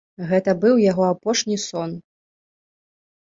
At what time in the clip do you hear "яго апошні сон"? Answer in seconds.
0.91-1.91